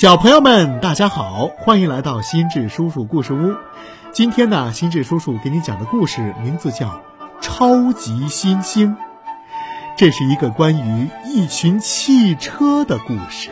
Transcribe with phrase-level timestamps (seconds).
[0.00, 3.56] 小朋友们，大家好，欢迎来到心智叔叔故事屋。
[4.12, 6.86] 今天呢，心智叔叔给你讲的故事名字叫
[7.40, 8.90] 《超级新星》，
[9.96, 13.50] 这是一个关于一群汽车的故事。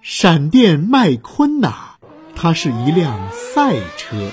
[0.00, 1.74] 闪电麦昆呐，
[2.36, 4.30] 它是一辆赛车，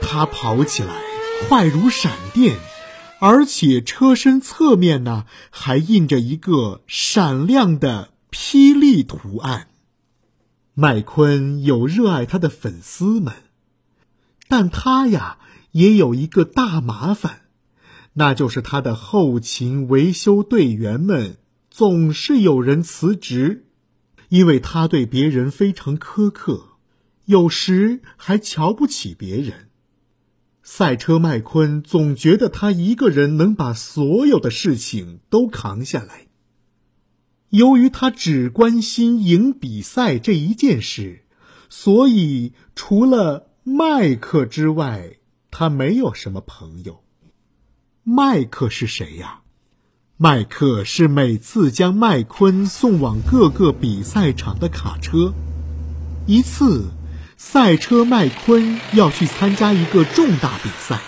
[0.00, 0.94] 它跑起来
[1.46, 2.56] 快如闪电。
[3.24, 9.68] 而且车身侧面呢，还印着一个闪亮的霹雳图案。
[10.74, 13.32] 麦昆有热爱他的粉丝们，
[14.48, 15.38] 但他呀
[15.70, 17.42] 也有一个大麻烦，
[18.14, 21.36] 那就是他的后勤维修队员们
[21.70, 23.66] 总是有人辞职，
[24.30, 26.70] 因为他对别人非常苛刻，
[27.26, 29.68] 有时还瞧不起别人。
[30.62, 36.28] 赛车麦昆总觉得他一个人能把所有的事情都扛下来。
[37.48, 41.24] 由于他只关心赢比赛这一件事，
[41.68, 45.16] 所以除了麦克之外，
[45.50, 47.02] 他没有什么朋友。
[48.04, 49.40] 麦克是谁呀？
[50.16, 55.34] 麦克是每次将麦昆送往各个比赛场的卡车。
[56.26, 56.86] 一次。
[57.44, 61.00] 赛车麦昆要去参加一个重大比赛，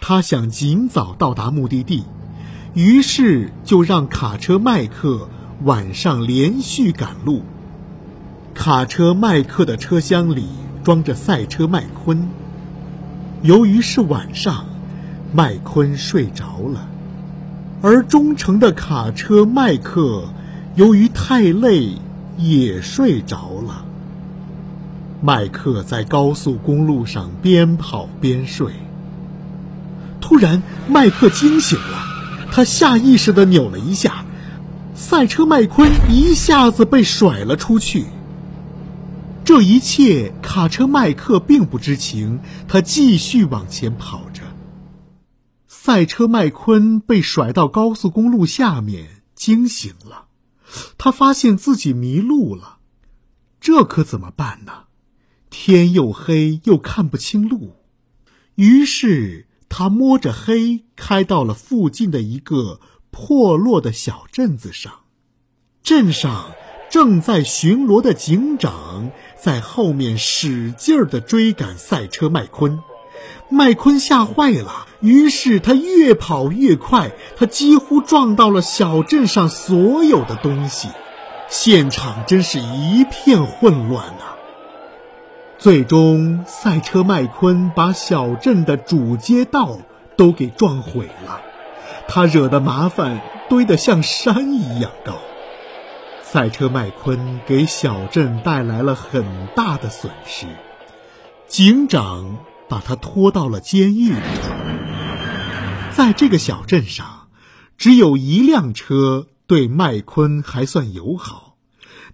[0.00, 2.04] 他想尽早到达目的地，
[2.74, 5.28] 于是就让卡车麦克
[5.64, 7.42] 晚上连续赶路。
[8.54, 10.46] 卡车麦克的车厢里
[10.84, 12.28] 装着赛车麦昆。
[13.42, 14.64] 由于是晚上，
[15.32, 16.88] 麦昆睡着了，
[17.82, 20.28] 而忠诚的卡车麦克
[20.76, 21.90] 由于太累
[22.38, 23.84] 也睡着了。
[25.20, 28.72] 麦克在高速公路上边跑边睡。
[30.20, 32.04] 突然，麦克惊醒了，
[32.52, 34.24] 他下意识地扭了一下，
[34.94, 38.06] 赛车麦昆一下子被甩了出去。
[39.44, 44.42] 这一切，卡车麦克并不知情，他继续往前跑着。
[45.66, 50.26] 赛车麦昆被甩到高速公路下面，惊醒了，
[50.98, 52.76] 他发现自己迷路了，
[53.60, 54.72] 这可怎么办呢？
[55.60, 57.74] 天又黑，又看不清路，
[58.54, 62.78] 于是他摸着黑开到了附近的一个
[63.10, 65.00] 破落的小镇子上。
[65.82, 66.52] 镇上
[66.88, 72.78] 正在巡逻的警长在后面使劲儿地追赶赛车麦昆，
[73.50, 80.86] 麦昆吓坏了，于是他越跑越快，他几乎撞到了小镇上所有的东西，
[81.48, 84.37] 现场真是一片混乱呐。
[85.58, 89.80] 最终，赛车麦昆把小镇的主街道
[90.16, 91.40] 都给撞毁了，
[92.06, 95.14] 他惹的麻烦堆得像山一样高。
[96.22, 100.46] 赛车麦昆给小镇带来了很大的损失，
[101.48, 102.36] 警长
[102.68, 104.20] 把他拖到了监狱里。
[105.90, 107.26] 在这个小镇上，
[107.76, 111.47] 只有一辆车对麦昆还算友好。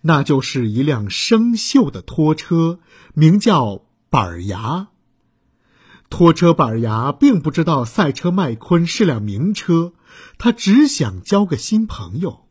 [0.03, 2.81] 那就是一辆生锈的拖车，
[3.15, 4.89] 名叫板牙。
[6.11, 9.95] 拖车板牙并不知道赛车麦昆是辆名车，
[10.39, 12.47] 他只想交个新朋友。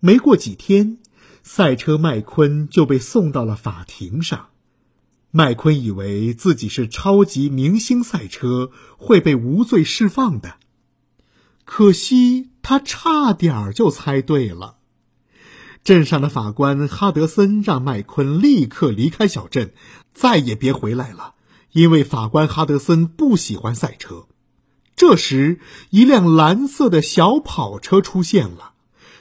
[0.00, 0.98] 没过几天，
[1.42, 4.48] 赛车麦昆就被送到了法庭上。
[5.30, 10.56] 麦昆以为自己是超级明星赛车，会被无罪释放的，
[11.64, 14.75] 可惜他差点就猜对了。
[15.86, 19.72] 镇上的法官哈德森让麦昆立刻离开小镇，
[20.12, 21.34] 再也别回来了，
[21.70, 24.26] 因为法官哈德森不喜欢赛车。
[24.96, 25.60] 这时，
[25.90, 28.72] 一辆蓝色的小跑车出现了，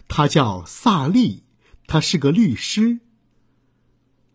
[0.08, 1.44] 他叫萨利，
[1.86, 3.00] 他是个律师。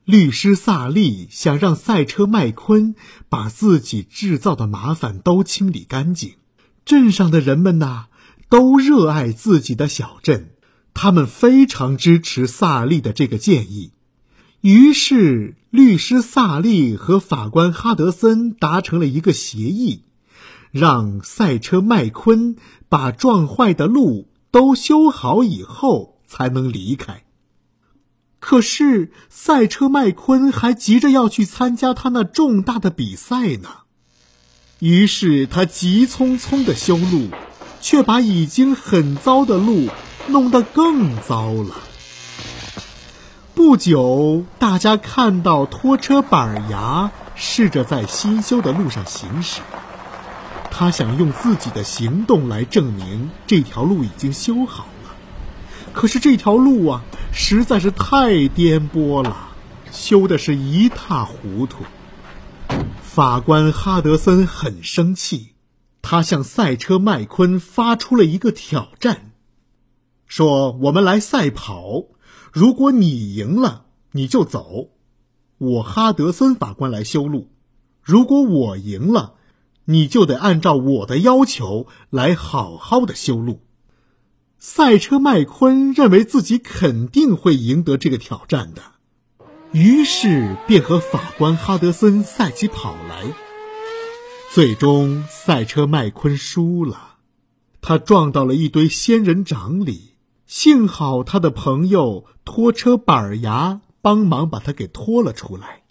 [0.05, 2.95] 律师萨利想让赛车麦昆
[3.29, 6.37] 把自己制造的麻烦都清理干净。
[6.85, 8.07] 镇上的人们呐，
[8.49, 10.53] 都热爱自己的小镇。
[10.95, 13.93] 他们非常支持萨利的这个建议，
[14.61, 20.03] 于是律师萨利和法官哈德森达成了一个协议，
[20.71, 22.57] 让赛车麦昆
[22.89, 27.25] 把撞坏的路都修好以后才能离开。
[28.41, 33.69] 可是赛车麦昆还急着要去参加他那重大的比赛呢，
[34.81, 37.29] 于是他急匆匆的修路，
[37.81, 39.89] 却把已经很糟的路。
[40.31, 41.77] 弄得更糟了。
[43.55, 49.61] 不久，大家看到拖车板牙试着在新修的路上行驶，
[50.71, 55.11] 他想用自己的行动来证明这条路已经修好了。
[55.93, 59.49] 可是这条路啊，实在是太颠簸了，
[59.91, 61.85] 修的是一塌糊涂。
[63.03, 65.51] 法官哈德森很生气，
[66.01, 69.30] 他向赛车麦昆发出了一个挑战，
[70.31, 72.05] 说：“我们来赛跑，
[72.53, 74.91] 如果你赢了，你就走；
[75.59, 77.51] 我哈德森法官来修路，
[78.01, 79.35] 如果我赢了，
[79.87, 83.63] 你就得按照我的要求来好好的修路。”
[84.57, 88.83] 赛车麦昆认为自己肯定会赢得这个挑战的。
[89.73, 93.35] 于是便和法官哈德森赛起跑来。
[94.53, 97.17] 最终，赛车麦昆输了，
[97.81, 100.11] 他撞到了一堆仙人掌里。
[100.51, 105.85] 幸好他的朋友拖车板牙帮忙把他给拖了出来。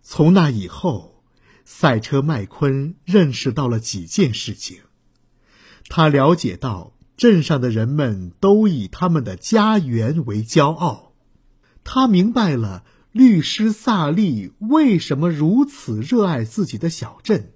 [0.00, 1.22] 从那以后，
[1.66, 4.78] 赛车麦昆认识到了几件事情。
[5.90, 11.12] 他了解到镇上的人们都以他们的家园为骄傲。
[11.84, 12.84] 他明白了。
[13.12, 17.52] 律师萨利为什么如此热爱自己的小镇？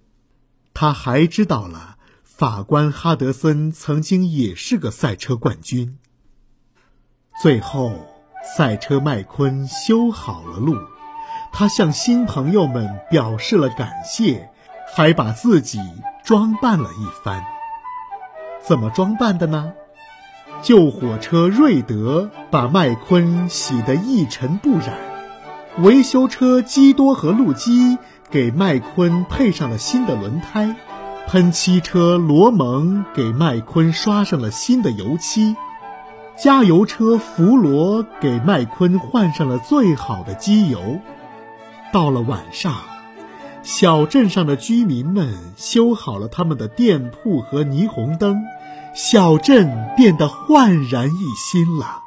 [0.75, 5.99] 他还知道了法官哈德森曾经也是个赛车冠军。
[7.41, 7.93] 最后，
[8.43, 10.75] 赛车麦昆修好了路，
[11.53, 14.51] 他向新朋友们表示了感谢，
[14.93, 15.79] 还把自己
[16.25, 17.45] 装扮了一番。
[18.61, 19.73] 怎么装扮的呢？
[20.63, 24.99] 旧火车瑞德把麦昆洗得一尘不染。
[25.79, 27.99] 维修车基多和路基
[28.33, 30.75] 给麦昆配上了新的轮胎，
[31.29, 35.55] 喷漆车罗蒙给麦昆刷上了新的油漆，
[36.41, 41.01] 加油车弗罗给麦昆换上了最好的机油。
[41.93, 42.77] 到了晚上，
[43.65, 48.41] 小镇上的居民们修好了他们的店铺和霓虹灯，
[48.95, 52.03] 小镇变得焕然一新了。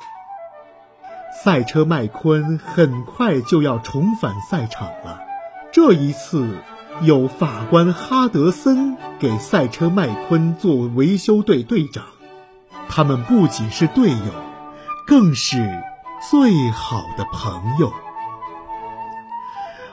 [1.43, 5.19] 赛车麦昆很快就要重返赛场了，
[5.73, 6.47] 这一次
[7.01, 12.05] 有法官哈德森给赛车麦昆做维修队队长，
[12.89, 14.33] 他们不仅是队友，
[15.07, 15.81] 更是
[16.29, 17.91] 最好的朋友。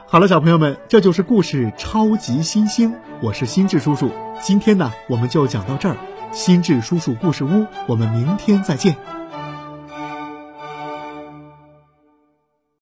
[0.06, 4.10] 好了，小朋友们，这就是故事《超级新星》，我是心智叔叔。
[4.40, 5.96] 今天呢，我们就讲到这儿，
[6.32, 8.96] 心智叔叔故事屋，我们明天再见。